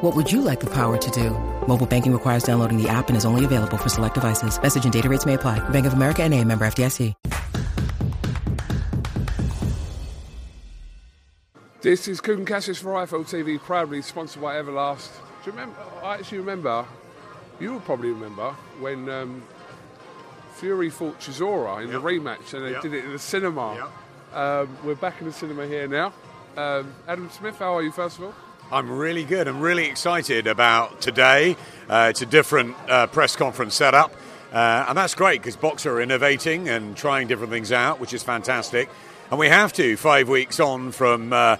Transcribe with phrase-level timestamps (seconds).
[0.00, 1.30] What would you like the power to do?
[1.66, 4.60] Mobile banking requires downloading the app and is only available for select devices.
[4.60, 5.58] Message and data rates may apply.
[5.70, 7.14] Bank of America and a member FDIC.
[11.82, 15.08] This is Kugan Cassius for IFL TV, proudly sponsored by Everlast.
[15.44, 15.76] Do you remember?
[16.02, 16.84] I actually remember,
[17.58, 19.42] you will probably remember, when um,
[20.56, 22.82] Fury fought Chisora in the rematch and they Yep.
[22.82, 23.88] did it in the cinema.
[24.34, 26.12] Um, we're back in the cinema here now.
[26.56, 28.34] Um, Adam Smith, how are you, first of all?
[28.72, 29.48] I'm really good.
[29.48, 31.56] I'm really excited about today.
[31.88, 34.12] Uh, it's a different uh, press conference setup,
[34.52, 38.22] uh, and that's great because Boxxer are innovating and trying different things out, which is
[38.22, 38.88] fantastic.
[39.30, 41.56] And we have to five weeks on from uh,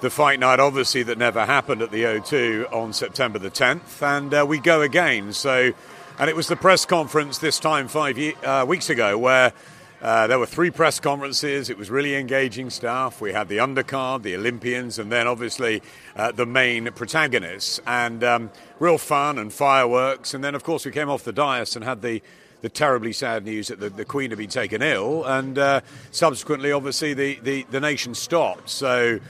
[0.00, 4.34] the fight night, obviously that never happened at the O2 on September the 10th, and
[4.34, 5.32] uh, we go again.
[5.32, 5.72] So,
[6.18, 9.52] and it was the press conference this time five ye- uh, weeks ago where.
[10.00, 11.70] Uh, there were three press conferences.
[11.70, 13.20] It was really engaging stuff.
[13.20, 15.82] We had the undercard, the Olympians, and then obviously
[16.14, 20.34] uh, the main protagonists, and um, real fun and fireworks.
[20.34, 22.22] And then, of course, we came off the dais and had the
[22.60, 26.72] the terribly sad news that the, the Queen had been taken ill, and uh, subsequently,
[26.72, 28.68] obviously, the, the, the nation stopped.
[28.68, 29.20] So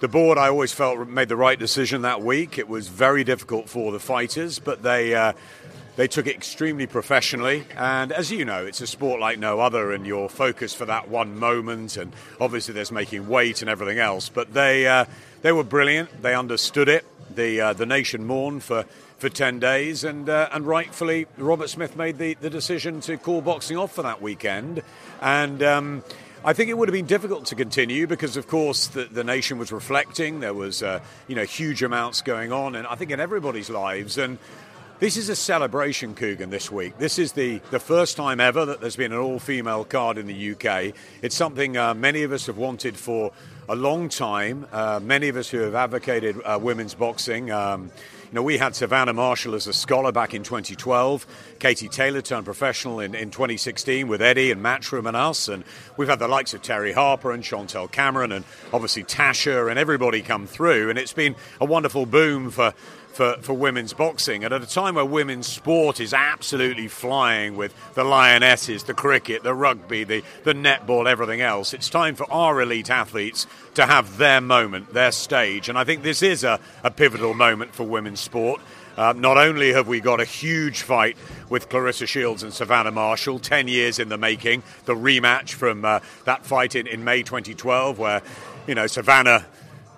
[0.00, 2.58] the board, I always felt, made the right decision that week.
[2.58, 5.14] It was very difficult for the fighters, but they.
[5.14, 5.32] Uh,
[5.96, 9.92] they took it extremely professionally, and as you know, it's a sport like no other,
[9.92, 11.96] and you're focused for that one moment.
[11.98, 14.30] And obviously, there's making weight and everything else.
[14.30, 15.04] But they uh,
[15.42, 16.22] they were brilliant.
[16.22, 17.04] They understood it.
[17.34, 18.84] The uh, the nation mourned for,
[19.18, 23.42] for ten days, and uh, and rightfully, Robert Smith made the, the decision to call
[23.42, 24.82] boxing off for that weekend.
[25.20, 26.04] And um,
[26.42, 29.58] I think it would have been difficult to continue because, of course, the, the nation
[29.58, 30.40] was reflecting.
[30.40, 34.16] There was uh, you know huge amounts going on, and I think in everybody's lives
[34.16, 34.38] and.
[35.02, 36.96] This is a celebration, Kugan, this week.
[36.96, 40.28] This is the, the first time ever that there's been an all female card in
[40.28, 40.94] the UK.
[41.22, 43.32] It's something uh, many of us have wanted for
[43.68, 44.64] a long time.
[44.70, 47.50] Uh, many of us who have advocated uh, women's boxing.
[47.50, 47.90] Um,
[48.32, 51.26] you know, we had Savannah Marshall as a scholar back in 2012.
[51.58, 55.48] Katie Taylor turned professional in, in 2016 with Eddie and Matchroom and us.
[55.48, 55.64] And
[55.96, 60.22] we've had the likes of Terri Harper and Chantelle Cameron and obviously Tasha and everybody
[60.22, 60.90] come through.
[60.90, 62.72] And it's been a wonderful boom for
[63.12, 64.44] for, for women's boxing.
[64.44, 69.42] And at a time where women's sport is absolutely flying with the Lionesses, the cricket,
[69.42, 74.18] the rugby, the, the netball, everything else, it's time for our elite athletes to have
[74.18, 75.68] their moment, their stage.
[75.68, 78.60] And I think this is a, a pivotal moment for women's sport.
[78.96, 81.16] Uh, not only have we got a huge fight
[81.48, 86.00] with Claressa Shields and Savannah Marshall, 10 years in the making, the rematch from uh,
[86.24, 88.22] that fight in, in May 2012, where,
[88.66, 89.46] you know, Savannah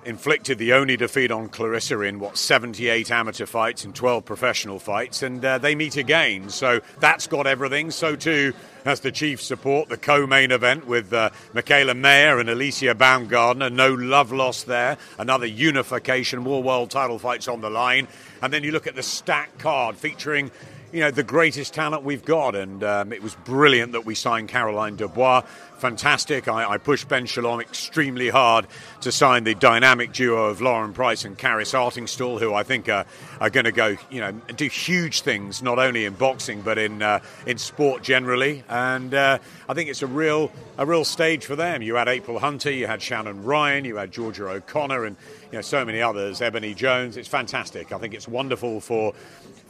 [0.06, 5.22] inflicted the only defeat on Claressa in what 78 amateur fights and 12 professional fights,
[5.22, 6.50] and uh, they meet again.
[6.50, 7.90] So that's got everything.
[7.90, 8.52] So too
[8.84, 13.72] has the chief support, the co-main event with uh, Mikaela Mayer and Alycia Baumgardner.
[13.72, 14.98] No love lost there.
[15.18, 18.08] Another unification, more world title fights on the line,
[18.42, 20.50] and then you look at the stack card featuring
[20.94, 22.54] you know, the greatest talent we've got.
[22.54, 25.42] And um, it was brilliant that we signed Caroline Dubois.
[25.84, 26.48] Fantastic.
[26.48, 28.66] I, I, pushed Ben Shalom extremely hard
[29.02, 33.04] to sign the dynamic duo of Lauren Price and Karis Artingstall, who I think are,
[33.38, 37.02] are going to go, you know, do huge things not only in boxing but in
[37.02, 38.64] uh, in sport generally.
[38.66, 41.82] And uh, I think it's a real a real stage for them.
[41.82, 45.16] You had April Hunter, you had Shannon Ryan, you had Georgia O'Connor, and
[45.52, 46.40] you know so many others.
[46.40, 47.18] Ebonie Jones.
[47.18, 47.92] It's fantastic.
[47.92, 49.12] I think it's wonderful for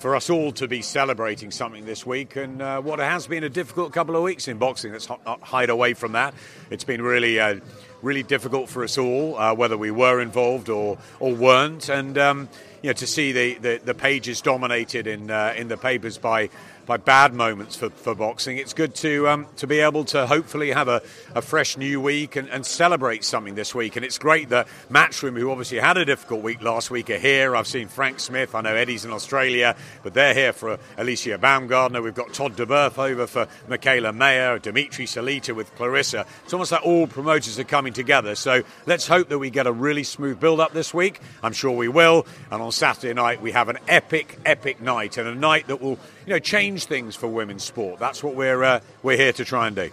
[0.04, 3.48] for us all to be celebrating something this week and uh, what has been a
[3.48, 4.92] difficult couple of weeks in boxing.
[4.92, 5.08] Let's
[5.40, 6.34] hide away from that.
[6.70, 7.60] It's been really, uh,
[8.02, 11.88] really difficult for us all, uh, whether we were involved or, or weren't.
[11.88, 12.48] And, um,
[12.82, 16.50] you know, to see the, the, the pages dominated in, uh, in the papers by
[16.86, 18.58] by bad moments for, for boxing.
[18.58, 21.02] It's good to um, to be able to hopefully have a,
[21.34, 23.96] a fresh new week and, and, celebrate something this week.
[23.96, 27.54] And it's great that Matchroom, who obviously had a difficult week last week, are here.
[27.54, 28.54] I've seen Frank Smith.
[28.54, 32.02] I know Eddie's in Australia, but they're here for Alycia Baumgardner.
[32.02, 36.26] We've got Todd duBoef over for Mikaela Mayer, Dimitri Salita with Claressa.
[36.44, 38.34] It's almost like all promoters are coming together.
[38.34, 41.20] So let's hope that we get a really smooth build up this week.
[41.42, 42.26] I'm sure we will.
[42.50, 45.98] And on Saturday night, we have an epic, epic night and a night that will
[46.26, 47.98] you know, change things for women's sport.
[47.98, 49.90] That's what we're uh, we're here to try and do.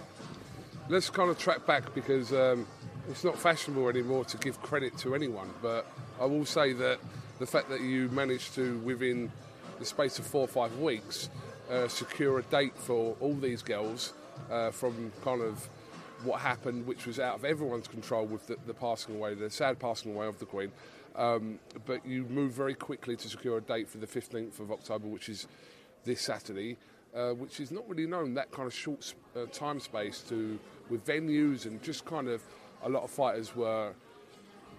[0.88, 2.66] Let's kind of track back because um,
[3.08, 5.50] it's not fashionable anymore to give credit to anyone.
[5.62, 5.86] But
[6.20, 6.98] I will say that
[7.38, 9.30] the fact that you managed to, within
[9.78, 11.30] the space of four or five weeks,
[11.70, 14.12] uh, secure a date for all these girls
[14.50, 15.68] uh, from kind of
[16.24, 19.78] what happened, which was out of everyone's control with the, the passing away, the sad
[19.78, 20.70] passing away of the Queen.
[21.16, 25.08] Um, but you moved very quickly to secure a date for the 15th of October,
[25.08, 25.46] which is
[26.04, 26.76] this Saturday,
[27.14, 30.58] uh, which is not really known that kind of short uh, time space to
[30.90, 32.42] with venues and just kind of
[32.84, 33.92] a lot of fighters were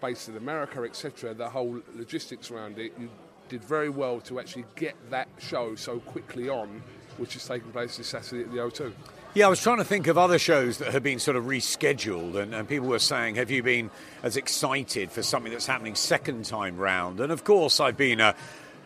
[0.01, 1.33] based in America, etc.
[1.33, 3.09] The whole logistics around it, you
[3.49, 6.81] did very well to actually get that show so quickly on,
[7.17, 8.93] which is taking place this Saturday at the O2.
[9.35, 12.35] Yeah, I was trying to think of other shows that have been sort of rescheduled,
[12.35, 13.89] and, and, people were saying, Have you been
[14.21, 17.19] as excited for something that's happening second time round?
[17.19, 18.35] And of course, I've been a,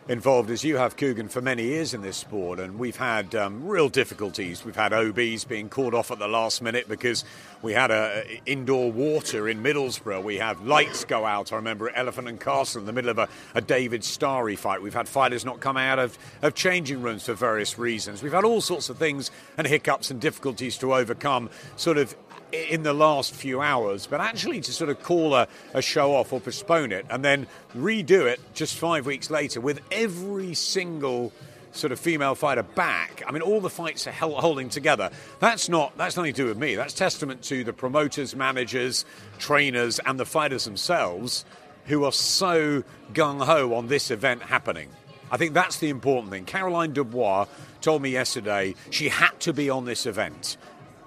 [0.08, 3.66] involved as you have, Kugan, for many years in this sport, and we've had um,
[3.66, 4.64] real difficulties.
[4.64, 7.24] We've had OBs being called off at the last minute because
[7.60, 10.22] we had a, a indoor water in Middlesbrough.
[10.22, 11.52] We have lights go out.
[11.52, 14.80] I remember at Elephant and Castle in the middle of a, a David Starie fight.
[14.80, 18.22] We've had fighters not come out of, of changing rooms for various reasons.
[18.22, 22.16] We've had all sorts of things and hiccups and difficulties to overcome, sort of
[22.52, 26.32] in the last few hours, but actually to sort of call a, a, show off
[26.32, 27.46] or postpone it and then
[27.76, 31.32] redo it just five weeks later with every single
[31.72, 33.22] sort of female fighter back.
[33.26, 35.10] I mean, all the fights are held, holding together.
[35.40, 36.74] That's not that's nothing to do with me.
[36.74, 39.04] That's testament to the promoters, managers,
[39.38, 41.44] trainers, and the fighters themselves
[41.86, 44.90] who are so gung ho on this event happening.
[45.30, 46.44] I think that's the important thing.
[46.44, 47.46] Caroline Dubois
[47.80, 50.56] told me yesterday she had to be on this event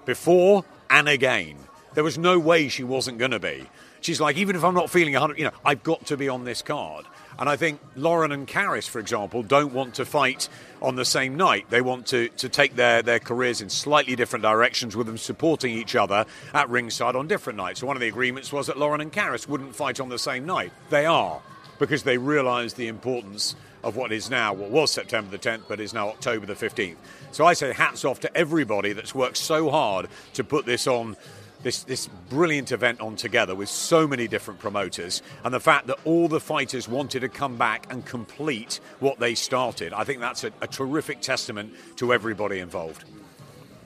[0.04, 1.56] before and again.
[1.94, 3.66] There was no way she wasn't going to be.
[4.00, 6.44] She's like, even if I'm not feeling 100, you know, I've got to be on
[6.44, 7.06] this card.
[7.38, 10.48] And I think Lauren and Karis, for example, don't want to fight
[10.80, 11.70] on the same night.
[11.70, 15.72] They want to, to take their, their careers in slightly different directions with them supporting
[15.72, 17.80] each other at ringside on different nights.
[17.80, 20.44] So one of the agreements was that Lauren and Karis wouldn't fight on the same
[20.44, 20.72] night.
[20.90, 21.40] They are,
[21.78, 25.80] because they realise the importance of what is now, what was September the 10th, but
[25.80, 26.96] is now October the 15th.
[27.32, 31.16] So I say hats off to everybody that's worked so hard to put this on.
[31.62, 35.98] This, this brilliant event on together with so many different promoters, and the fact that
[36.04, 40.42] all the fighters wanted to come back and complete what they started, I think that's
[40.42, 43.04] a, a terrific testament to everybody involved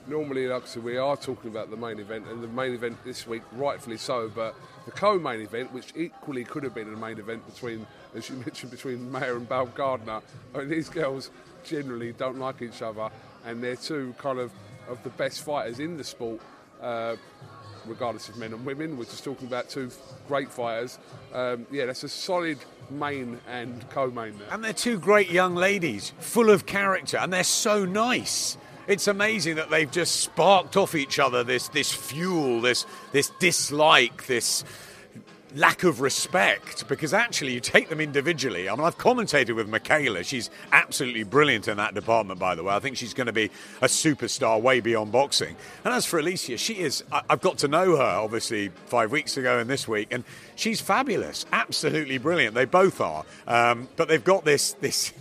[0.07, 3.27] normally, like I we are talking about the main event, and the main event this
[3.27, 4.31] week, rightfully so.
[4.33, 4.55] But
[4.87, 7.85] the co-main event, which equally could have been a main event between,
[8.15, 10.23] as you mentioned, between Mayer and Baumgardner.
[10.55, 11.29] I mean, these girls
[11.63, 13.09] generally don't like each other,
[13.45, 14.51] and they're two kind of
[14.87, 16.39] of the best fighters in the sport.
[16.81, 17.17] Uh,
[17.85, 19.91] regardless of men and women, we're just talking about two
[20.27, 20.99] great fighters.
[21.33, 22.57] Um, yeah, that's a solid
[22.89, 24.47] main and co-main there.
[24.51, 29.55] And they're two great young ladies, full of character, and they're so nice it's amazing
[29.55, 34.63] that they've just sparked off each other this this fuel, this this dislike, this
[35.55, 38.67] lack of respect because actually you take them individually.
[38.69, 40.25] I mean, I've commentated with Mikaela.
[40.25, 42.73] She's absolutely brilliant in that department, by the way.
[42.73, 43.45] I think she's going to be
[43.81, 45.55] a superstar way beyond boxing.
[45.83, 49.59] And as for Alycia, she is, I've got to know her obviously five weeks ago
[49.59, 50.23] and this week, and
[50.55, 52.53] she's fabulous, absolutely brilliant.
[52.53, 53.25] They both are.
[53.47, 55.13] Um, but they've got this, this,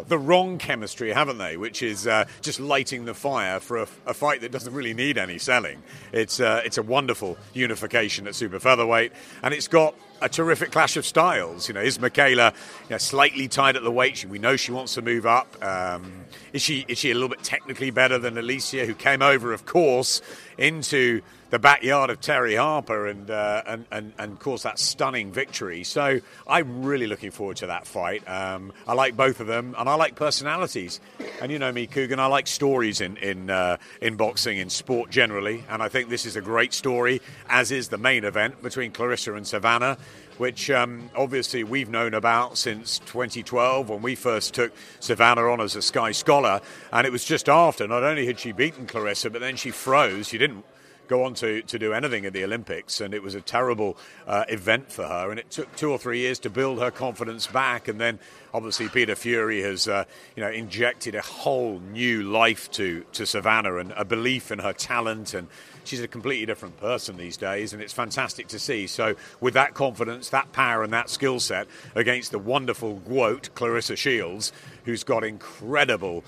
[0.00, 1.56] the wrong chemistry, haven't they?
[1.56, 5.18] Which is uh, just lighting the fire for a, a, fight that doesn't really need
[5.18, 5.82] any selling.
[6.12, 10.96] It's uh, it's a wonderful unification at super featherweight, and it's got a terrific clash
[10.96, 11.68] of styles.
[11.68, 14.24] You know, is Mikaela you know, slightly tied at the weight?
[14.24, 15.62] We know she wants to move up.
[15.62, 19.52] Um, is she is she a little bit technically better than Alycia, who came over,
[19.52, 20.22] of course,
[20.58, 21.22] into
[21.52, 25.84] the backyard of Terri Harper and, uh, and, and, and, of course, that stunning victory.
[25.84, 28.26] So I'm really looking forward to that fight.
[28.26, 30.98] Um, I like both of them, and I like personalities.
[31.42, 35.10] And you know me, Kugan, I like stories in, in, uh, in boxing, in sport
[35.10, 35.62] generally.
[35.68, 39.36] And I think this is a great story, as is the main event between Claressa
[39.36, 39.98] and Savannah
[40.38, 45.76] which um, obviously we've known about since 2012 when we first took Savannah on as
[45.76, 46.60] a Sky Scholar.
[46.90, 50.28] And it was just after, not only had she beaten Claressa, but then she froze.
[50.28, 50.64] She didn't
[51.08, 54.44] go on to, to do anything at the Olympics, and it was a terrible uh,
[54.48, 55.30] event for her.
[55.30, 58.18] And it took two or three years to build her confidence back, and then
[58.54, 60.04] obviously Peter Fury has uh,
[60.36, 64.72] you know injected a whole new life to to Savannah and a belief in her
[64.72, 65.48] talent and.
[65.84, 68.86] She's a completely different person these days, and it's fantastic to see.
[68.86, 71.66] So, with that confidence, that power, and that skill set
[71.96, 74.52] against the wonderful GWOAT, Claressa Shields,
[74.84, 76.22] who's got incredible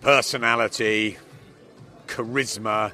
[0.00, 1.18] personality,
[2.08, 2.92] charisma,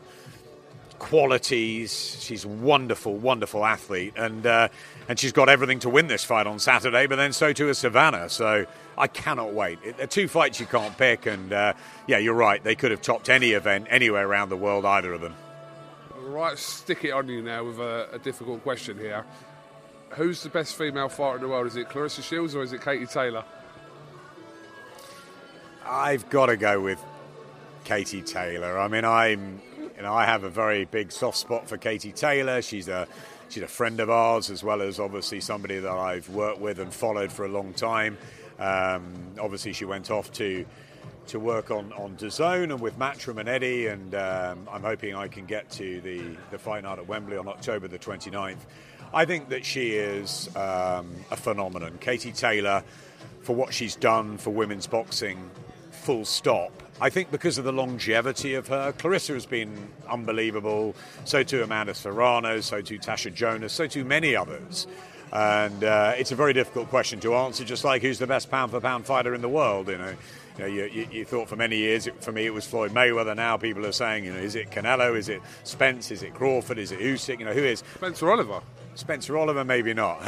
[1.01, 2.17] qualities.
[2.21, 4.69] She's a wonderful, wonderful athlete, and uh,
[5.09, 7.09] and she's got everything to win this fight on Saturday.
[7.09, 8.29] But then so too is Savannah.
[8.29, 8.67] So
[8.97, 9.79] I cannot wait.
[9.97, 11.73] They're two fights you can't pick, and uh,
[12.07, 12.63] yeah, you're right.
[12.63, 15.35] They could have topped any event anywhere around the world, either of them.
[16.17, 19.25] Right, stick it on you now with a, a difficult question here.
[20.11, 21.67] Who's the best female fighter in the world?
[21.67, 23.45] Is it Claressa Shields or is it Katie Taylor?
[25.85, 27.03] I've got to go with
[27.85, 28.79] Katie Taylor.
[28.79, 29.61] I mean, I'm
[30.01, 32.63] you know, I have a very big soft spot for Katie Taylor.
[32.63, 33.07] She's a
[33.51, 36.91] she's a friend of ours, as well as obviously somebody that I've worked with and
[36.91, 38.17] followed for a long time.
[38.59, 40.65] Um, obviously, she went off to
[41.27, 45.29] to work on on DAZN and with Matchroom and Eddie, and um, I'm hoping I
[45.29, 48.61] can get to the the fight at Wembley on October the 29th.
[49.13, 51.99] I think that she is um, a phenomenon.
[52.01, 52.85] Katie Taylor,
[53.43, 55.51] for what she's done for women's boxing,
[55.91, 60.95] full stop I think because of the longevity of her, Claressa has been unbelievable.
[61.25, 64.87] So too Amanda Serrano, so too Tasha Jonas, so too many others.
[65.33, 68.73] And uh, it's a very difficult question to answer, just like who's the best pound
[68.73, 70.15] for pound fighter in the world, you know.
[70.59, 72.93] You, know, you, you, you thought for many years, it, for me, it was Floyd
[72.93, 73.35] Mayweather.
[73.35, 75.17] Now people are saying, you know, is it Canelo?
[75.17, 76.11] Is it Spence?
[76.11, 76.77] Is it Crawford?
[76.77, 77.39] Is it Usyk?
[77.39, 77.83] You know, who is?
[77.95, 78.61] Spencer Oliver.
[78.95, 80.21] Spencer Oliver, maybe not.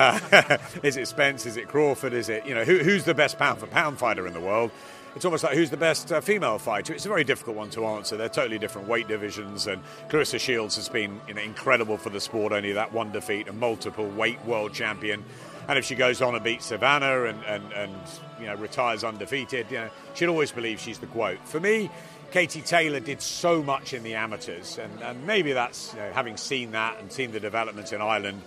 [0.83, 1.45] is it Spence?
[1.45, 2.15] Is it Crawford?
[2.15, 4.71] Is it, you know, who, who's the best pound for pound fighter in the world?
[5.15, 6.95] It's almost like who's the best uh, female fighter.
[6.95, 8.17] It's a very difficult one to answer.
[8.17, 12.21] They're totally different weight divisions, and Claressa Shields has been you know, incredible for the
[12.21, 12.53] sport.
[12.53, 15.23] Only that one defeat, a multiple weight world champion.
[15.69, 17.95] And if she goes on and beats Savannah and, and, and
[18.41, 21.39] you know retires undefeated, you know, she'll always believe she's the GWOAT.
[21.45, 21.91] For me,
[22.33, 26.39] Katie Taylor did so much in the amateurs, and, and maybe that's you know, having
[26.39, 28.41] seen that and seen the developments in Ireland.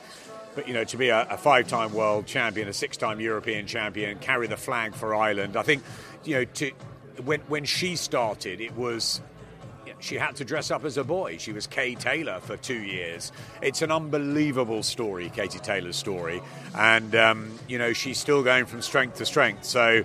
[0.55, 4.47] But you know, to be a, a five-time world champion, a six-time European champion, carry
[4.47, 5.83] the flag for Ireland, I think
[6.25, 6.71] you know, to
[7.23, 9.21] when when she started, it was
[9.99, 11.37] she had to dress up as a boy.
[11.37, 13.31] She was Kay Taylor for two years.
[13.61, 16.41] It's an unbelievable story, Katie Taylor's story,
[16.75, 19.65] and um, you know she's still going from strength to strength.
[19.65, 20.03] So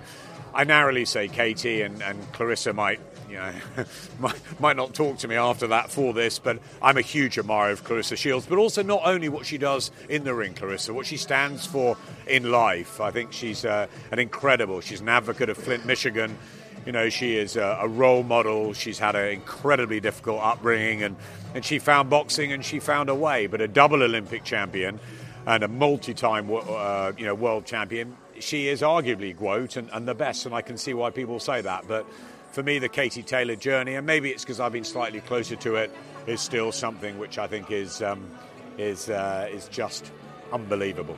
[0.53, 2.99] I narrowly say Katie and, and Claressa might
[3.31, 3.53] you know,
[4.19, 7.71] might, might not talk to me after that for this, but I'm a huge admirer
[7.71, 11.05] of Claressa Shields, but also not only what she does in the ring, Claressa, what
[11.05, 11.97] she stands for
[12.27, 12.99] in life.
[12.99, 16.37] I think she's uh, an incredible, she's an advocate of Flint, Michigan.
[16.85, 18.73] You know, she is a, a role model.
[18.73, 21.15] She's had an incredibly difficult upbringing, and,
[21.53, 23.45] and she found boxing and she found a way.
[23.47, 24.99] But a double Olympic champion
[25.45, 30.15] and a multi-time uh, you know world champion, she is arguably GWOAT and, and the
[30.15, 31.87] best, and I can see why people say that.
[31.87, 32.05] But
[32.51, 35.75] for me, the Katie Taylor journey, and maybe it's because I've been slightly closer to
[35.75, 35.91] it,
[36.27, 38.29] is still something which I think is um,
[38.77, 40.11] is uh, is just
[40.51, 41.17] unbelievable.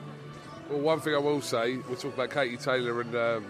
[0.70, 3.46] Well, one thing I will say, we'll talk about Katie Taylor and um,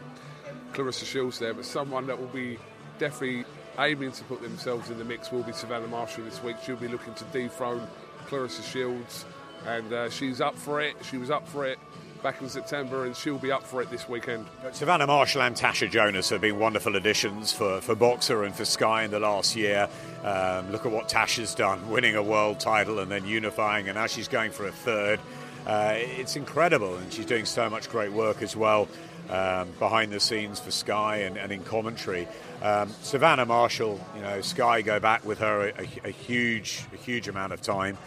[0.74, 2.58] Claressa Shields there, but someone that will be
[3.00, 3.46] definitely
[3.80, 6.58] aiming to put themselves in the mix will be Savannah Marshall this week.
[6.63, 7.88] She'll be looking to dethrone
[8.28, 9.25] Claressa Shields,
[9.68, 10.96] and uh, she's up for it.
[11.04, 11.80] She was up for it
[12.24, 14.46] back in September, and she'll be up for it this weekend.
[14.72, 19.03] Savannah Marshall and Tasha Jonas have been wonderful additions for, for Boxxer and for Sky
[19.03, 19.89] in the last year.
[20.24, 24.08] Um, look at what Tasha's done, winning a world title and then unifying, and now
[24.08, 25.20] she's going for a third.
[25.68, 28.88] Uh, it's incredible, and she's doing so much great work as well
[29.30, 32.25] um, behind the scenes for Sky and, and in commentary.
[32.62, 36.98] Um, Savannah Marshall, you know, Sky go back with her a, a, a huge, a
[36.98, 37.98] huge amount of time,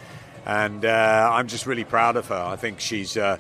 [0.47, 2.43] and uh, I'm just really proud of her.
[2.43, 3.19] I think she's.
[3.19, 3.37] Uh,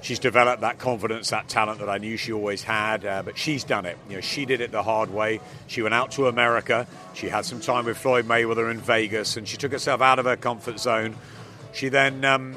[0.00, 3.04] she's developed that confidence, that talent that I knew she always had.
[3.04, 3.98] Uh, but she's done it.
[4.08, 5.40] You know, she did it the hard way.
[5.66, 6.86] She went out to America.
[7.14, 10.24] She had some time with Floyd Mayweather in Vegas, and she took herself out of
[10.24, 11.16] her comfort zone.
[11.72, 12.56] She then um,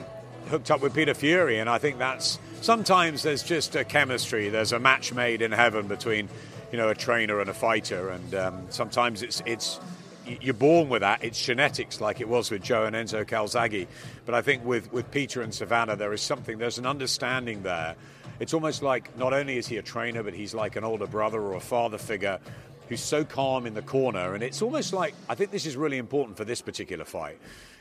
[0.49, 4.49] hooked up with Peter Fury, and I think that's sometimes there's just a chemistry.
[4.49, 6.29] There's a match made in heaven between,
[6.71, 9.79] you know, a trainer and a fighter, and um, sometimes it's it's
[10.39, 11.23] you're born with that.
[11.23, 13.87] It's genetics, like it was with Joe and Enzo Calzaghe.
[14.25, 17.95] But I think with, with Peter and Savannah, there is something, there's an understanding there.
[18.39, 21.41] It's almost like not only is he a trainer, but he's like an older brother
[21.41, 22.39] or a father figure
[22.89, 24.33] who's so calm in the corner.
[24.33, 27.37] And it's almost like, I think this is really important for this particular fight.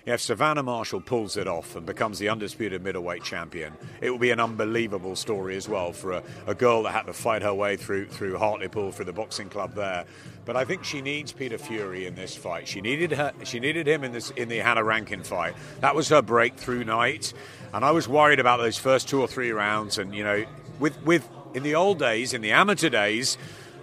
[0.07, 4.31] If Savannah Marshall pulls it off and becomes the undisputed middleweight champion, it will be
[4.31, 7.77] an unbelievable story as well for a, a girl that had to fight her way
[7.77, 10.07] through through Hartlepool through the boxing club there.
[10.47, 12.67] But I think she needs Peter Fury in this fight.
[12.67, 13.33] She needed her.
[13.45, 15.55] She needed him in this in the Hannah Rankin fight.
[15.81, 17.35] That was her breakthrough night,
[17.75, 19.99] and I was worried about those first two or three rounds.
[19.99, 20.47] And you know,
[20.79, 23.37] with with in the old days, in the amateur days,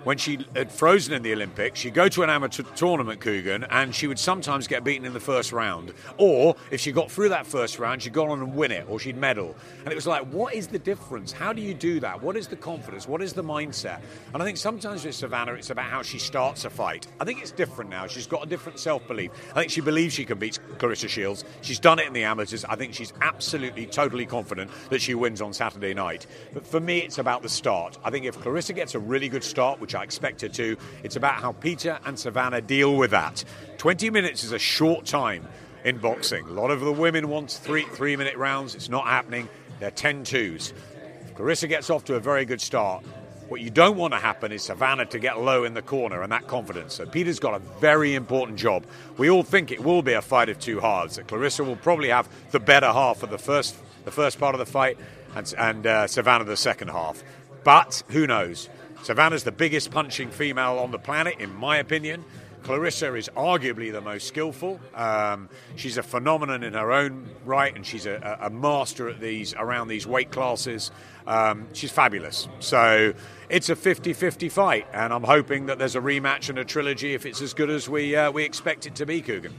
[0.03, 3.93] when she had frozen in the Olympics, she'd go to an amateur tournament, Kugan, and
[3.93, 5.93] she would sometimes get beaten in the first round.
[6.17, 8.99] Or if she got through that first round, she'd go on and win it, or
[8.99, 9.55] she'd medal.
[9.83, 11.31] And it was like, what is the difference?
[11.31, 12.21] How do you do that?
[12.21, 13.07] What is the confidence?
[13.07, 14.01] What is the mindset?
[14.33, 17.07] And I think sometimes with Savannah, it's about how she starts a fight.
[17.19, 18.07] I think it's different now.
[18.07, 19.31] She's got a different self belief.
[19.51, 21.43] I think she believes she can beat Claressa Shields.
[21.61, 22.65] She's done it in the amateurs.
[22.65, 26.27] I think she's absolutely, totally confident that she wins on Saturday night.
[26.53, 27.97] But for me, it's about the start.
[28.03, 30.75] I think if Claressa gets a really good start, which I expect her to.
[31.01, 33.45] It's about how Peter and Savannah deal with that.
[33.77, 35.47] 20 minutes is a short time
[35.85, 36.43] in boxing.
[36.45, 38.75] A lot of the women want three three minute rounds.
[38.75, 39.47] It's not happening.
[39.79, 40.73] They're 10 twos.
[41.21, 43.05] If Claressa gets off to a very good start,
[43.47, 46.33] what you don't want to happen is Savannah to get low in the corner and
[46.33, 46.95] that confidence.
[46.95, 48.83] So Peter's got a very important job.
[49.17, 51.15] We all think it will be a fight of two halves.
[51.15, 54.59] That Claressa will probably have the better half of the first the first part of
[54.59, 54.97] the fight,
[55.35, 57.23] and, and uh, Savannah the second half.
[57.63, 58.69] But who knows?
[59.03, 62.25] Savannah's the biggest punching female on the planet, in my opinion.
[62.63, 64.79] Claressa is arguably the most skillful.
[64.93, 69.53] Um, she's a phenomenon in her own right, and she's a, a master at these
[69.53, 70.91] around these weight classes.
[71.25, 72.49] Um, she's fabulous.
[72.59, 73.13] So
[73.49, 77.25] it's a 50-50 fight, and I'm hoping that there's a rematch and a trilogy if
[77.25, 79.53] it's as good as we uh, we expect it to be, Kugan.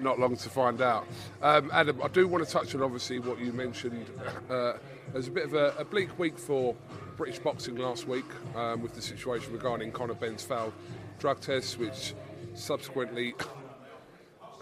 [0.00, 1.06] Not long to find out.
[1.40, 4.04] Um, Adam, I do want to touch on obviously what you mentioned.
[4.50, 4.74] Uh,
[5.12, 6.74] there's a bit of a, a bleak week for
[7.16, 10.72] British boxing last week um, with the situation regarding Conor Benn's failed
[11.18, 12.14] drug test, which
[12.54, 13.34] subsequently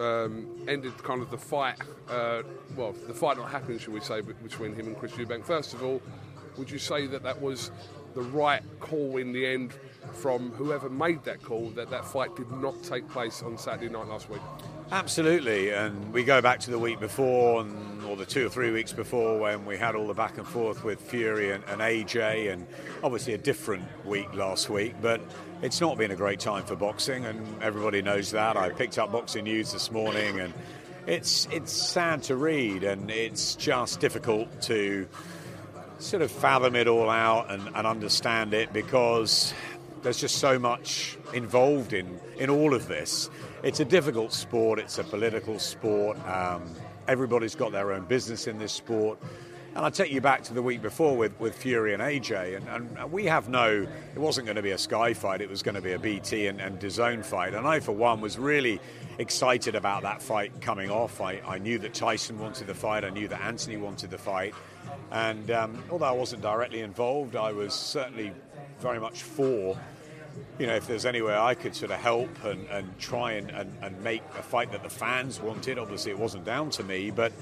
[0.01, 1.79] um, ended kind of the fight.
[2.09, 2.43] Uh,
[2.77, 5.45] well, the fight not happening, should we say, between him and Chris Eubank.
[5.45, 6.03] First of all,
[6.57, 7.71] would you say that that was
[8.15, 9.73] the right call in the end
[10.13, 14.09] from whoever made that call that that fight did not take place on Saturday night
[14.09, 14.43] last week?
[14.93, 18.71] Absolutely, and we go back to the week before, and, or the two or three
[18.71, 22.53] weeks before, when we had all the back and forth with Fury and, and AJ,
[22.53, 22.67] and
[23.03, 24.95] obviously a different week last week.
[25.01, 25.23] But
[25.63, 28.59] it's not been a great time for boxing, and everybody knows that.
[28.59, 30.53] I picked up Boxing News this morning, and
[31.07, 35.09] it's it's sad to read, and it's just difficult to
[36.01, 39.55] sort of fathom it all out and, and understand it because
[40.03, 43.31] there's just so much involved in, in all of this
[43.63, 44.81] it's a difficult sport.
[44.81, 46.19] It's a political sport.
[46.27, 46.69] Um,
[47.07, 49.21] everybody's got their own business in this sport.
[49.77, 52.99] And I take you back to the week before with, with Fury and AJ, and,
[52.99, 55.77] and we have no, it wasn't going to be a Sky fight, it was going
[55.77, 57.55] to be a BT and, and DAZN fight.
[57.55, 58.81] And I, for one, was really
[59.19, 61.23] excited about that fight coming off.
[61.23, 64.55] I, I knew that Tyson wanted the fight, I knew that Anthony wanted the fight.
[65.11, 68.33] And um, although I wasn't directly involved, I was certainly
[68.83, 69.79] very much for
[70.59, 73.51] you know, if there's any way I could sort of help and, and try and,
[73.51, 77.11] and, and make a fight that the fans wanted, obviously it wasn't down to me,
[77.11, 77.33] but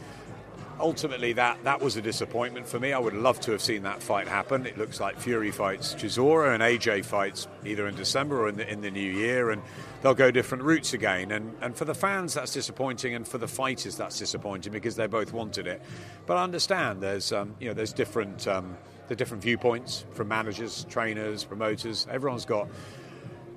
[0.79, 2.93] ultimately that, that was a disappointment for me.
[2.93, 4.67] I would love to have seen that fight happen.
[4.67, 8.71] It looks like Fury fights Chisora and AJ fights either in December or in the,
[8.71, 9.63] in the new year, and
[10.03, 11.31] they'll go different routes again.
[11.31, 15.07] And, and for the fans, that's disappointing, and for the fighters, that's disappointing because they
[15.07, 15.83] both wanted it.
[16.27, 18.47] But I understand there's, um, you know, there's different.
[18.49, 18.77] Um,
[19.11, 22.07] the different viewpoints from managers, trainers, promoters.
[22.09, 22.69] Everyone's got.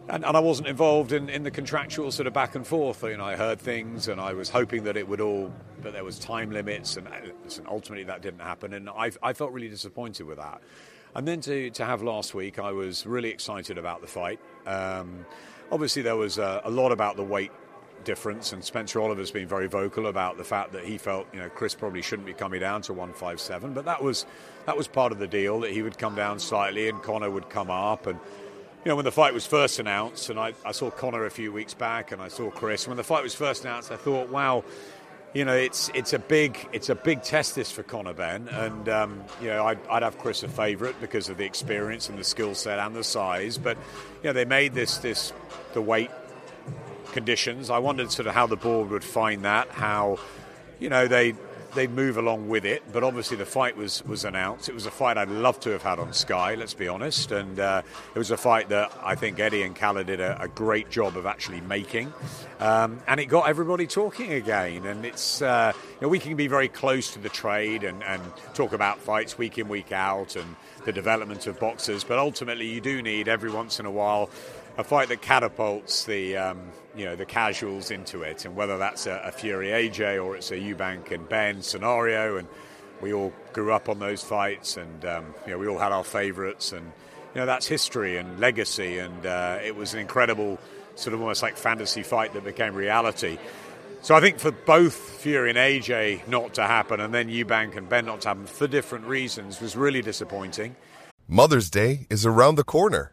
[0.10, 3.04] And, and I wasn't involved in, in the contractual sort of back and forth.
[3.04, 6.04] You know, I heard things and I was hoping that it would all, but there
[6.04, 8.74] was time limits, and, and ultimately that didn't happen.
[8.74, 10.60] And I, I felt really disappointed with that.
[11.16, 14.40] And then to, to have last week, I was really excited about the fight.
[14.66, 15.24] Um,
[15.72, 17.52] obviously, there was a, a, lot about the weight
[18.04, 21.50] difference, and Spencer Oliver's been very vocal about the fact that he felt you know
[21.50, 24.26] Chris probably shouldn't be coming down to 157, but that was
[24.66, 27.50] that was part of the deal that he would come down slightly and Conor would
[27.50, 28.20] come up and.
[28.86, 31.54] You know, when the fight was first announced, and I, I saw Conor a few
[31.54, 32.86] weeks back, and I saw Chris.
[32.86, 34.66] When the fight was first announced, I thought, "Wow,
[35.34, 38.88] you know, it's it's a big it's a big test this for Conor Benn, and
[38.88, 42.24] um, you know, I'd, I'd, have Chris a favourite because of the experience and the
[42.24, 43.58] skill set and the size.
[43.58, 43.78] But
[44.22, 45.34] you know, they made this this
[45.74, 46.12] the weight
[47.14, 47.70] conditions.
[47.70, 50.20] I wondered sort of how the board would find that, how,
[50.80, 51.36] you know, they
[51.76, 52.84] they move along with it.
[52.92, 54.70] But obviously, the fight was was announced.
[54.70, 56.56] It was a fight I'd love to have had on Sky.
[56.56, 57.82] Let's be honest, and uh,
[58.14, 61.18] it was a fight that I think Eddie and Kalle did a, a great job
[61.18, 62.14] of actually making,
[62.60, 64.86] um, and it got everybody talking again.
[64.86, 68.22] And it's uh, you know we can be very close to the trade and, and
[68.54, 72.82] talk about fights week in week out and the development of boxers, but ultimately you
[72.82, 74.30] do need every once in a while
[74.78, 76.60] a fight that catapults the um,
[76.96, 80.52] you know the casuals into it, and whether that's a, a Fury AJ or it's
[80.52, 82.48] a Eubank and Benn scenario, and
[83.02, 86.04] we all grew up on those fights, and um, you know we all had our
[86.04, 86.86] favourites, and
[87.34, 90.60] you know that's history and legacy, and uh, it was an incredible
[90.96, 93.38] sort of almost like fantasy fight that became reality.
[94.02, 97.88] So I think for both Fury and AJ not to happen, and then Eubank and
[97.88, 100.76] Benn not to happen for different reasons, was really disappointing.
[101.28, 103.13] Mother's Day is around the corner.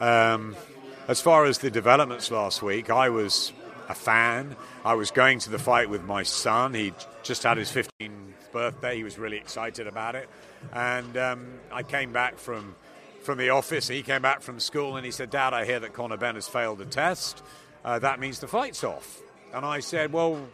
[0.00, 0.56] Um,
[1.08, 3.52] as far as the developments last week, I was
[3.88, 4.56] a fan.
[4.84, 6.74] I was going to the fight with my son.
[6.74, 8.10] He just had his 15th
[8.52, 8.96] birthday.
[8.96, 10.28] He was really excited about it.
[10.72, 12.74] And um, I came back from
[13.22, 13.88] from the office.
[13.88, 16.46] He came back from school and he said, Dad, I hear that Conor Benn has
[16.46, 17.42] failed the test.
[17.84, 19.20] Uh, that means the fight's off.
[19.52, 20.48] And I said, Well,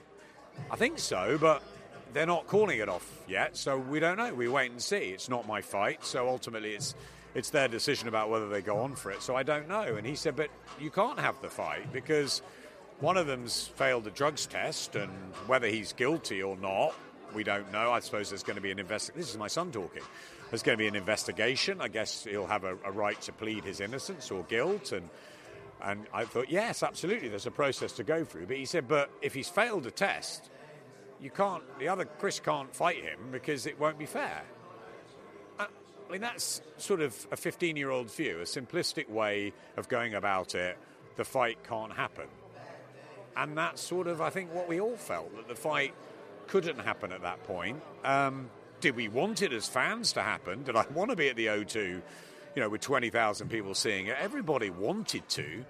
[0.70, 1.62] I think so, but
[2.12, 4.35] they're not calling it off yet, so we don't know.
[4.35, 5.11] We wait and see.
[5.11, 6.94] It's not my fight, so ultimately it's
[7.35, 9.23] it's their decision about whether they go on for it.
[9.23, 9.83] So I don't know.
[9.83, 12.42] And he said, But you can't have the fight because
[13.01, 15.11] one of them's failed a drugs test, and
[15.47, 16.95] whether he's guilty or not,
[17.35, 17.90] we don't know.
[17.90, 19.21] I suppose there's going to be an investigation.
[19.21, 20.03] This is my son talking.
[20.51, 21.81] There's going to be an investigation.
[21.81, 24.92] I guess he'll have a, a right to plead his innocence or guilt.
[24.92, 25.09] And
[25.83, 28.47] and I thought, yes, absolutely, there's a process to go through.
[28.47, 30.49] But he said, but if he's failed a test,
[31.21, 31.64] you can't.
[31.79, 34.42] The other Chris can't fight him because it won't be fair.
[36.12, 40.12] I mean, that's sort of a 15 year old view, a simplistic way of going
[40.12, 40.77] about it.
[41.16, 42.27] The fight can't happen.
[43.35, 45.94] And that's sort of, I think, what we all felt that the fight
[46.48, 47.81] couldn't happen at that point.
[48.05, 50.64] Um, did we want it as fans to happen?
[50.64, 52.03] Did I want to be at the O2, you
[52.57, 54.16] know, with 20,000 people seeing it?
[54.20, 55.64] Everybody wanted to.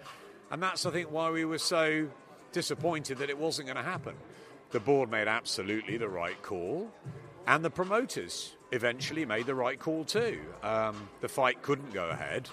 [0.51, 2.09] And that's, I think, why we were so
[2.51, 4.17] disappointed that it wasn't going to happen.
[4.73, 6.91] The board made absolutely the right call,
[7.47, 10.41] and the promoters eventually made the right call too.
[10.63, 12.49] Um, the fight couldn't go ahead.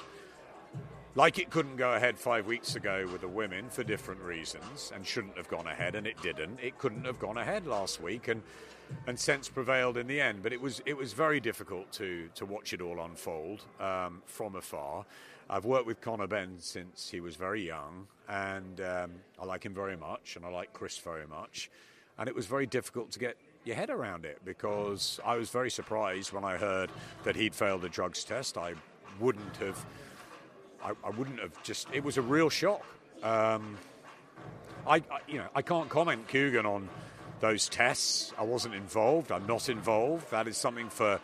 [1.15, 5.05] Like it couldn't go ahead five weeks ago with the women for different reasons and
[5.05, 6.59] shouldn't have gone ahead, and it didn't.
[6.61, 8.41] It couldn't have gone ahead last week, and
[9.07, 10.41] and sense prevailed in the end.
[10.43, 14.55] But it was it was very difficult to to watch it all unfold um, from
[14.55, 15.05] afar.
[15.49, 19.73] I've worked with Conor Benn since he was very young, and um, I like him
[19.73, 21.71] very much, and I like Chris very much.
[22.19, 23.35] And it was very difficult to get
[23.69, 26.89] your head around it because I was very surprised when I heard
[27.23, 28.57] that he'd failed a drugs test.
[28.57, 28.73] I
[29.19, 29.85] wouldn't have.
[30.83, 31.87] I, I wouldn't have just.
[31.93, 32.83] It was a real shock.
[33.21, 33.77] Um,
[34.87, 36.89] I, I, you know, I can't comment, Kugan, on
[37.41, 38.33] those tests.
[38.39, 39.31] I wasn't involved.
[39.31, 40.31] I'm not involved.
[40.31, 41.19] That is something for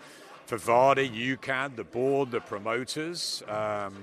[0.45, 3.95] for VADA, UKAD, the board, the promoters, um,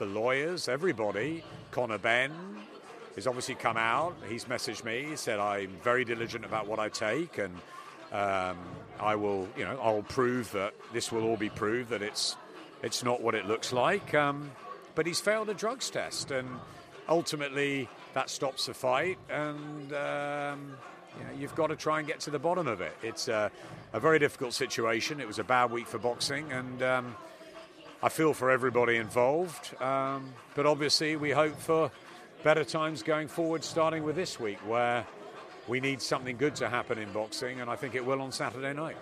[0.00, 1.44] the lawyers, everybody.
[1.70, 2.32] Conor Benn
[3.14, 4.16] has obviously come out.
[4.28, 5.04] He's messaged me.
[5.10, 7.54] He said I'm very diligent about what I take, and
[8.14, 8.56] um,
[9.00, 12.36] I will, you know, I'll prove that this will all be proved that it's
[12.82, 14.14] it's not what it looks like.
[14.14, 14.50] Um,
[14.94, 16.48] but he's failed a drugs test, and
[17.08, 19.18] ultimately that stops the fight.
[19.28, 20.76] And um,
[21.18, 22.96] you you've got to try and get to the bottom of it.
[23.02, 23.50] It's a,
[23.92, 25.20] a very difficult situation.
[25.20, 27.16] It was a bad week for boxing, and um,
[28.00, 29.74] I feel for everybody involved.
[29.82, 31.90] Um, but obviously, we hope for
[32.44, 35.04] better times going forward, starting with this week, where
[35.68, 38.72] we need something good to happen in boxing, and I think it will on Saturday
[38.72, 38.96] night.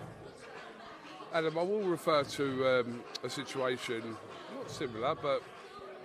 [1.33, 4.15] Adam, I will refer to um, a situation,
[4.55, 5.41] not similar, but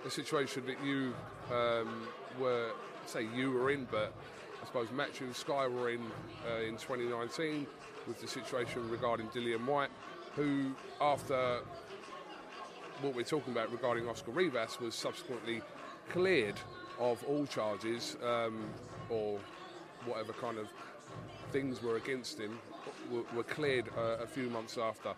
[0.05, 1.13] a situation that you
[1.51, 2.07] um,
[2.39, 2.71] were,
[3.05, 4.13] say, you were in, but
[4.61, 6.01] I suppose Matthew and Sky were in
[6.49, 7.67] uh, in 2019
[8.07, 9.91] with the situation regarding Dillian Whyte,
[10.35, 11.59] who, after
[13.01, 15.61] what we're talking about regarding Oscar Rivas, was subsequently
[16.09, 16.55] cleared
[16.99, 18.65] of all charges um,
[19.09, 19.39] or
[20.09, 20.67] whatever kind of
[21.51, 22.57] things were against him,
[23.11, 25.13] were, were cleared uh, a few months after.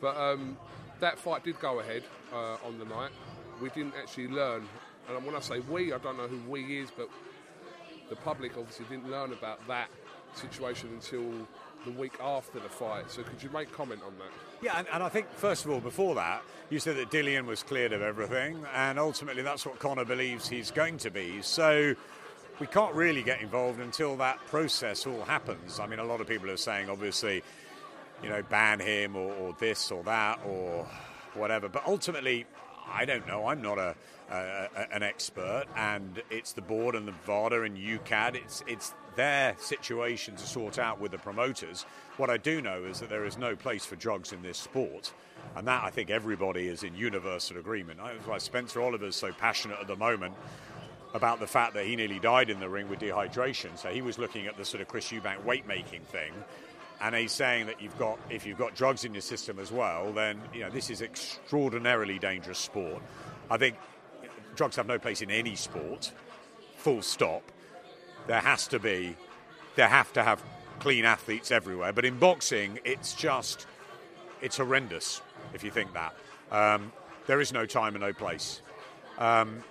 [0.00, 0.56] But um,
[1.00, 3.10] that fight did go ahead uh, on the night.
[3.60, 4.68] We didn't actually learn,
[5.08, 7.08] and when I say we, I don't know who we is, but
[8.08, 9.88] the public obviously didn't learn about that
[10.34, 11.32] situation until
[11.84, 13.10] the week after the fight.
[13.10, 14.30] So could you make comment on that?
[14.62, 17.62] Yeah, and, and, I think first of all, before that, you said that Dillian was
[17.62, 21.40] cleared of everything, and ultimately that's what Conor believes he's going to be.
[21.42, 21.94] So
[22.60, 25.78] we can't really get involved until that process all happens.
[25.78, 27.42] I mean, a lot of people are saying, obviously,
[28.22, 30.86] you know, ban him or, or this or that or
[31.34, 31.68] whatever.
[31.68, 32.46] But ultimately,
[32.90, 33.46] I don't know.
[33.46, 33.94] I'm not a,
[34.92, 38.36] an expert, and it's the board and the VADA and UKAD.
[38.36, 41.84] It's it's their situation to sort out with the promoters.
[42.16, 45.12] What I do know is that there is no place for drugs in this sport,
[45.56, 48.00] and that I think everybody is in universal agreement.
[48.02, 50.34] That's why Spencer Oliver's so passionate at the moment
[51.14, 53.78] about the fact that he nearly died in the ring with dehydration.
[53.78, 56.32] So he was looking at the sort of Chris Eubank weight making thing
[57.00, 60.12] and he's saying that you've got if you've got drugs in your system as well,
[60.12, 63.02] then you know this is extraordinarily dangerous sport.
[63.50, 63.76] I think
[64.56, 66.12] drugs have no place in any sport.
[66.76, 67.42] Full stop.
[68.26, 69.16] There has to be,
[69.76, 70.42] there have to have
[70.80, 71.92] clean athletes everywhere.
[71.92, 73.66] But in boxing, it's just,
[74.42, 75.22] it's horrendous
[75.54, 76.14] if you think that.
[76.50, 76.92] Um,
[77.26, 78.60] there is no time and no place.
[79.18, 79.62] Um,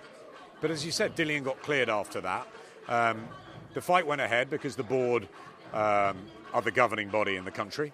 [0.62, 2.48] but as you said, Dillian got cleared after that.
[2.88, 3.28] Um,
[3.74, 5.28] the fight went ahead because the board
[5.74, 6.18] um,
[6.54, 7.94] are the governing body in the country.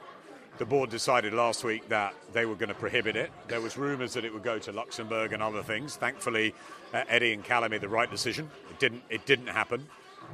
[0.59, 3.31] The board decided last week that they were going to prohibit it.
[3.47, 5.95] There was rumours that it would go to Luxembourg and other things.
[5.95, 6.53] Thankfully,
[6.93, 8.51] uh, Eddie and Callum made the right decision.
[8.69, 9.01] It didn't.
[9.09, 9.87] It didn't happen,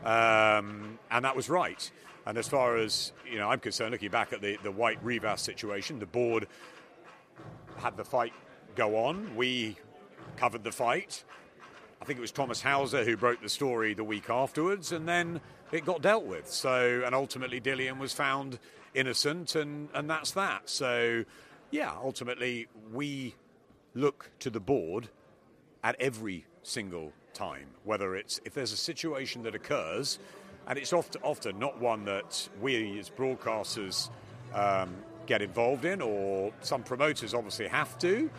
[0.03, 1.89] um, and that was right.
[2.25, 5.41] And as far as you know, I'm concerned, looking back at the the Whyte Rivas
[5.41, 6.47] situation, the board
[7.77, 8.33] had the fight
[8.75, 9.37] go on.
[9.37, 9.77] We
[10.35, 11.23] covered the fight.
[12.01, 15.41] I think it was Thomas Hauser who broke the story the week afterwards, and then
[15.71, 16.47] it got dealt with.
[16.49, 18.57] So, and ultimately, Dillian was found
[18.93, 20.69] innocent, and, and that's that.
[20.69, 21.25] So,
[21.71, 23.35] yeah, ultimately, we
[23.93, 25.09] look to the board
[25.83, 30.19] at every single time, whether it's if there's a situation that occurs,
[30.67, 34.09] and it's often, often not one that we as broadcasters
[34.53, 38.29] um, get involved in, or some promoters obviously have to.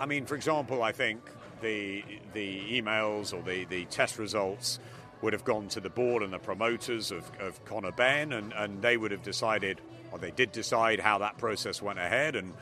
[0.00, 1.20] I mean, for example, I think
[1.64, 4.78] the the emails or the, the test results
[5.22, 8.82] would have gone to the board and the promoters of, of Conor Benn, and, and
[8.82, 9.80] they would have decided,
[10.12, 12.36] or they did decide how that process went ahead.
[12.36, 12.52] And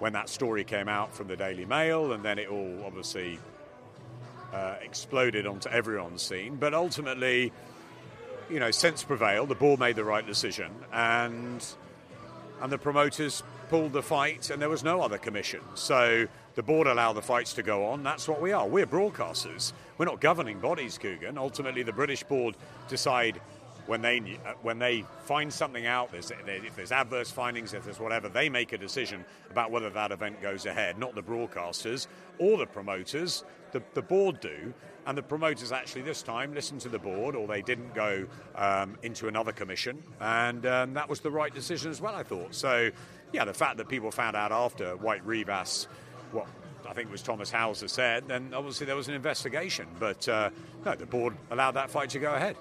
[0.00, 3.38] when that story came out from the Daily Mail, and then it all obviously
[4.52, 6.56] uh, exploded onto everyone's scene.
[6.56, 7.52] But ultimately,
[8.50, 9.48] you know, sense prevailed.
[9.48, 11.64] The board made the right decision, and
[12.60, 15.60] and the promoters pulled the fight, and there was no other commission.
[15.74, 18.02] So the board allow the fights to go on.
[18.02, 18.66] That's what we are.
[18.66, 19.72] We're broadcasters.
[19.98, 21.38] We're not governing bodies, Kugan.
[21.38, 22.56] Ultimately, the British board
[22.88, 23.40] decide
[23.86, 26.12] when they uh, when they find something out.
[26.12, 30.12] There's, if there's adverse findings, if there's whatever, they make a decision about whether that
[30.12, 30.98] event goes ahead.
[30.98, 32.06] Not the broadcasters
[32.38, 33.44] or the promoters.
[33.72, 34.74] The, the board do,
[35.06, 38.98] and the promoters actually this time listened to the board, or they didn't go um,
[39.02, 42.14] into another commission, and um, that was the right decision as well.
[42.14, 42.90] I thought so.
[43.32, 45.88] Yeah, the fact that people found out after Whyte Rivas
[46.32, 46.46] what
[46.88, 49.86] I think was Thomas Hauser said, then obviously there was an investigation.
[49.98, 50.50] But uh,
[50.84, 52.56] no, the board allowed that fight to go ahead.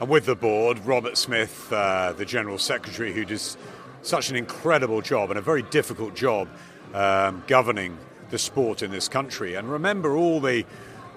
[0.00, 3.56] And with the board, Robert Smith, uh, the General Secretary, who does
[4.02, 6.48] such an incredible job and a very difficult job
[6.94, 7.98] um, governing
[8.30, 9.54] the sport in this country.
[9.54, 10.64] And remember all the,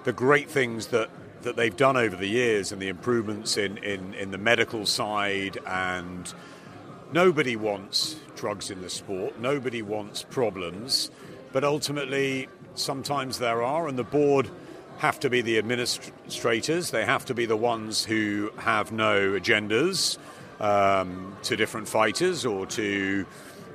[0.03, 1.09] the great things that,
[1.41, 5.57] that they've done over the years and the improvements in, in, in the medical side.
[5.65, 6.31] And
[7.11, 11.09] nobody wants drugs in the sport, nobody wants problems.
[11.51, 14.49] But ultimately, sometimes there are, and the board
[14.97, 16.91] have to be the administrators.
[16.91, 20.17] They have to be the ones who have no agendas
[20.59, 23.25] um, to different fighters or to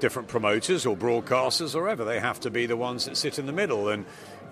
[0.01, 2.05] different promoters or broadcasters or ever.
[2.05, 3.89] They have to be the ones that sit in the middle.
[3.89, 4.05] And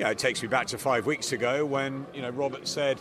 [0.04, 3.00] know, it takes me back to five weeks ago when you know Robert said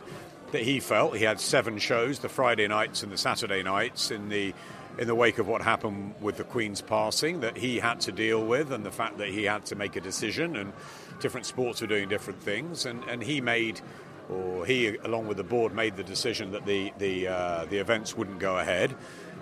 [0.51, 4.29] that he felt he had seven shows, the Friday nights and the Saturday nights, in
[4.29, 4.53] the
[4.97, 8.45] in the wake of what happened with the Queen's passing that he had to deal
[8.45, 10.73] with, and the fact that he had to make a decision, and
[11.19, 13.82] different sports were doing different things, and, and he made,
[14.30, 18.17] or he, along with the board, made the decision that the the uh, the events
[18.17, 18.95] wouldn't go ahead.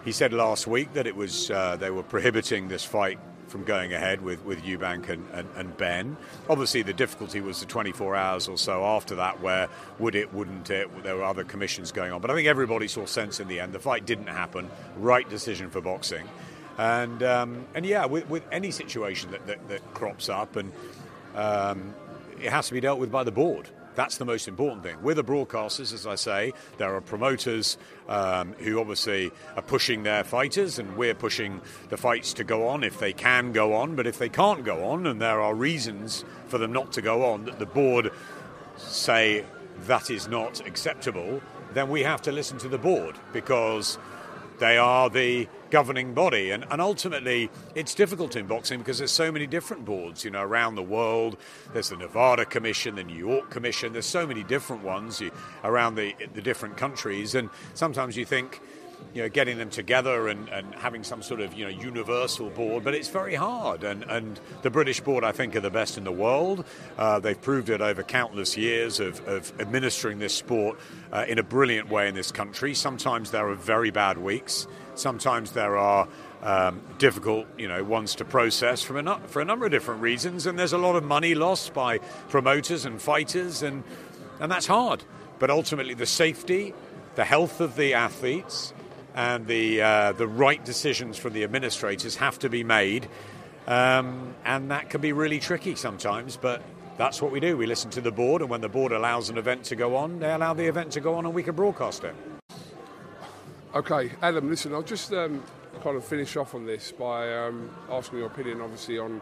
[0.06, 3.94] He said last week that it was uh, they were prohibiting this fight from going
[3.94, 6.18] ahead with, with Eubank and, and, and, Benn.
[6.50, 10.70] Obviously, the difficulty was the 24 hours or so after that, where would it, wouldn't
[10.70, 11.04] it?
[11.04, 12.22] There were other commissions going on.
[12.22, 13.74] But I think everybody saw sense in the end.
[13.74, 14.70] The fight didn't happen.
[14.98, 16.28] Right decision for boxing.
[16.78, 20.72] And um, and yeah, with, with any situation that, that, that crops up, and
[21.34, 21.94] um,
[22.40, 23.70] it has to be dealt with by the board.
[23.98, 24.96] That's the most important thing.
[25.02, 26.54] We're the broadcasters, as I say.
[26.78, 32.32] There are promoters um, who obviously are pushing their fighters, and we're pushing the fights
[32.34, 33.96] to go on if they can go on.
[33.96, 37.26] But if they can't go on, and there are reasons for them not to go
[37.26, 38.12] on, that the board
[38.78, 39.44] say
[39.88, 41.42] that is not acceptable,
[41.74, 43.98] then we have to listen to the board because
[44.60, 46.52] they are the governing body.
[46.52, 50.42] And, and ultimately, it's difficult in boxing because there's so many different boards, you know,
[50.42, 51.38] around the world.
[51.74, 53.94] There's the Nevada Commission, the New York Commission.
[53.94, 55.22] There's so many different ones
[55.64, 57.36] around the, the different countries.
[57.36, 58.62] And sometimes you think,
[59.14, 62.84] you know, getting them together and, and having some sort of, you know, universal board,
[62.84, 63.84] but it's very hard.
[63.84, 66.66] And, and the British board, I think, are the best in the world.
[66.98, 70.80] Uh, they've proved it over countless years of, of administering this sport
[71.12, 72.74] uh, in a brilliant way in this country.
[72.74, 74.68] Sometimes there are very bad weeks.
[74.96, 76.08] Sometimes there are
[76.44, 80.46] um, difficult, you know, ones to process from a, for a number of different reasons,
[80.46, 81.98] and there's a lot of money lost by
[82.30, 83.84] promoters and fighters, and
[84.40, 85.04] and that's hard.
[85.40, 86.74] But ultimately, the safety,
[87.16, 88.74] the health of the athletes,
[89.18, 93.10] and the uh, the right decisions from the administrators have to be made,
[93.66, 96.38] um, and that can be really tricky sometimes.
[96.38, 96.62] But
[96.98, 97.58] that's what we do.
[97.58, 100.20] We listen to the board, and when the board allows an event to go on,
[100.20, 102.16] they allow the event to go on, and we can broadcast it.
[103.74, 105.44] Okay, Adam, listen, I'll just um,
[105.84, 109.20] kind of finish off on this by um, asking your opinion, obviously, on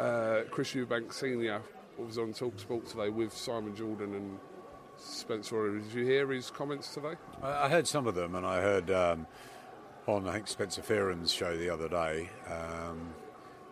[0.00, 1.62] uh, Chris Eubank Sr.,
[1.96, 4.38] who was on Talk Sport today with Simon Jordan and
[5.02, 5.78] Spencer.
[5.78, 7.14] Did you hear his comments today?
[7.42, 9.26] I heard some of them, and I heard um,
[10.06, 12.30] on I think Spencer Fearon's show the other day.
[12.48, 13.14] Um,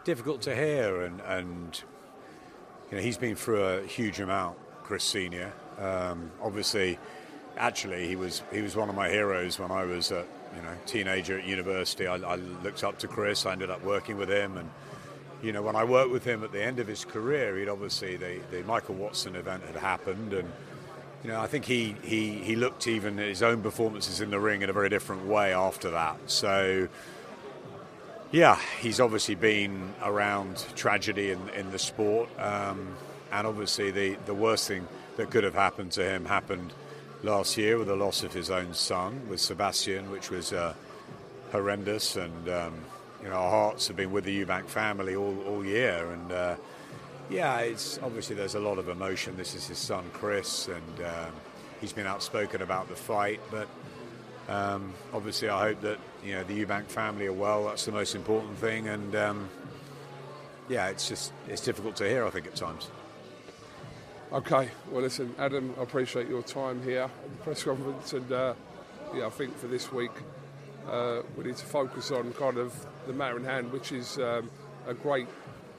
[0.04, 1.82] difficult to hear, and, and
[2.90, 5.52] you know he's been through a huge amount, Chris Senior.
[5.78, 6.98] Um, obviously,
[7.56, 10.24] actually, he was he was one of my heroes when I was a
[10.56, 12.06] you know teenager at university.
[12.06, 13.46] I, I looked up to Chris.
[13.46, 14.70] I ended up working with him, and
[15.42, 18.16] you know when I worked with him at the end of his career, he'd obviously
[18.16, 20.50] the, the Michael Watson event had happened, and
[21.22, 24.40] you know, I think he, he, he looked even at his own performances in the
[24.40, 26.16] ring in a very different way after that.
[26.30, 26.88] So,
[28.30, 32.30] yeah, he's obviously been around tragedy in, in the sport.
[32.38, 32.96] Um,
[33.32, 36.72] and obviously, the, the worst thing that could have happened to him happened
[37.22, 40.74] last year with the loss of his own son, with Sebastian, which was uh,
[41.52, 42.16] horrendous.
[42.16, 42.74] And, um,
[43.22, 46.10] you know, our hearts have been with the Eubank family all, all year.
[46.12, 46.56] And, uh,
[47.30, 49.36] yeah, it's obviously there's a lot of emotion.
[49.36, 51.32] This is his son Chris, and um,
[51.80, 53.40] he's been outspoken about the fight.
[53.50, 53.68] But
[54.48, 57.66] um, obviously, I hope that you know the Eubank family are well.
[57.66, 58.88] That's the most important thing.
[58.88, 59.48] And um,
[60.68, 62.26] yeah, it's just it's difficult to hear.
[62.26, 62.90] I think at times.
[64.32, 68.54] Okay, well, listen, Adam, I appreciate your time here at the press conference, and uh,
[69.12, 70.12] yeah, I think for this week
[70.88, 72.72] uh, we need to focus on kind of
[73.06, 74.48] the matter in hand, which is um,
[74.86, 75.26] a great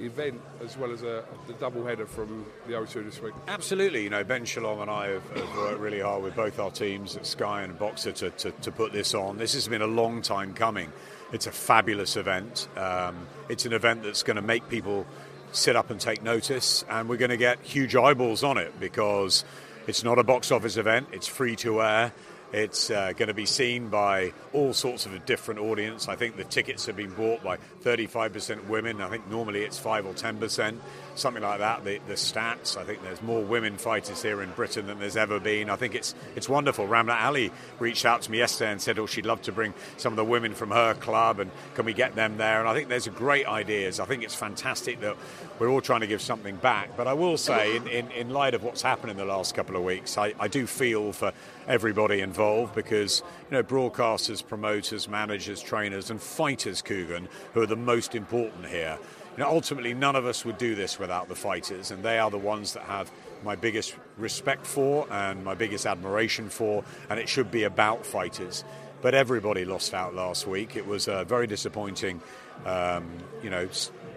[0.01, 3.33] event as well as a, the double header from the O2 this week?
[3.47, 4.03] Absolutely.
[4.03, 7.15] You know, Ben Shalom and I have, have, worked really hard with both our teams
[7.15, 9.37] at Sky and Boxxer to, to, to, put this on.
[9.37, 10.91] This has been a long time coming.
[11.31, 12.67] It's a fabulous event.
[12.75, 15.05] Um, it's an event that's going to make people
[15.51, 19.43] sit up and take notice, and we're going to get huge eyeballs on it because
[19.87, 22.13] it's not a box office event, it's free to air.
[22.53, 26.09] It's uh, going to be seen by all sorts of a different audience.
[26.09, 29.01] I think the tickets have been bought by 35% women.
[29.01, 30.77] I think normally it's 5 or 10%,
[31.15, 31.83] something like that.
[31.83, 35.39] The, the stats, I think there's more women fighters here in Britain than there's ever
[35.39, 35.69] been.
[35.69, 36.87] I think it's it's wonderful.
[36.87, 40.13] Ramla Ali reached out to me yesterday and said, oh, she'd love to bring some
[40.13, 42.59] of the women from her club and can we get them there?
[42.59, 43.99] And I think there's great ideas.
[43.99, 45.15] I think it's fantastic that
[45.59, 46.97] we're all trying to give something back.
[46.97, 49.75] But I will say, in, in, in light of what's happened in the last couple
[49.75, 51.33] of weeks, I, I do feel for
[51.67, 57.75] everybody involved because you know broadcasters, promoters, managers, trainers, and fighters, Kugan, who are the
[57.75, 58.97] most important here.
[59.37, 62.29] You know, ultimately, none of us would do this without the fighters, and they are
[62.29, 63.09] the ones that have
[63.43, 68.63] my biggest respect for and my biggest admiration for, and it should be about fighters.
[69.01, 70.75] But everybody lost out last week.
[70.75, 72.21] It was a very disappointing,
[72.65, 73.09] um,
[73.41, 73.69] you know,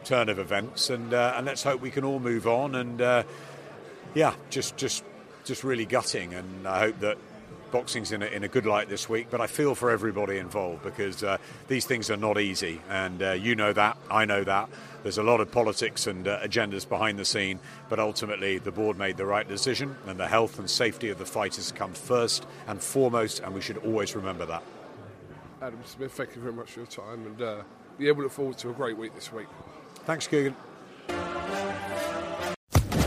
[0.04, 2.74] turn of events, and uh, and let's hope we can all move on.
[2.74, 3.22] And uh,
[4.14, 5.04] yeah, just just
[5.44, 7.18] just really gutting, and I hope that
[7.74, 10.84] boxing's in a, in a good light this week, but I feel for everybody involved
[10.84, 14.68] because uh, these things are not easy, and uh, you know that, I know that.
[15.02, 17.58] There's a lot of politics and uh, agendas behind the scene,
[17.88, 21.26] but ultimately the board made the right decision, and the health and safety of the
[21.26, 24.62] fighters come first and foremost, and we should always remember that.
[25.60, 27.62] Adam Smith, thank you very much for your time, and uh,
[27.98, 29.48] be able to look forward to a great week this week.
[30.04, 30.54] Thanks, Kugan.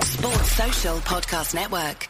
[0.03, 2.10] Sports Social Podcast Network.